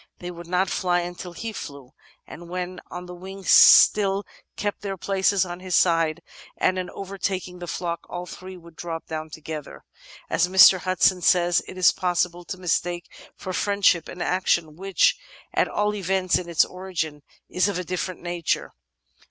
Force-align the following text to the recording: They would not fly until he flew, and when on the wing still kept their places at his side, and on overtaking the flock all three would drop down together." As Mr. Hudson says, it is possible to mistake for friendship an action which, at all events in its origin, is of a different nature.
They 0.17 0.31
would 0.31 0.47
not 0.47 0.67
fly 0.71 1.01
until 1.01 1.33
he 1.33 1.53
flew, 1.53 1.91
and 2.25 2.49
when 2.49 2.81
on 2.89 3.05
the 3.05 3.13
wing 3.13 3.43
still 3.43 4.25
kept 4.55 4.81
their 4.81 4.97
places 4.97 5.45
at 5.45 5.61
his 5.61 5.75
side, 5.75 6.23
and 6.57 6.79
on 6.79 6.89
overtaking 6.89 7.59
the 7.59 7.67
flock 7.67 8.07
all 8.09 8.25
three 8.25 8.57
would 8.57 8.75
drop 8.75 9.05
down 9.05 9.29
together." 9.29 9.83
As 10.27 10.47
Mr. 10.47 10.79
Hudson 10.79 11.21
says, 11.21 11.61
it 11.67 11.77
is 11.77 11.91
possible 11.91 12.43
to 12.45 12.57
mistake 12.57 13.11
for 13.35 13.53
friendship 13.53 14.07
an 14.09 14.23
action 14.23 14.75
which, 14.75 15.19
at 15.53 15.67
all 15.67 15.93
events 15.93 16.35
in 16.35 16.49
its 16.49 16.65
origin, 16.65 17.21
is 17.47 17.67
of 17.67 17.77
a 17.77 17.83
different 17.83 18.23
nature. 18.23 18.73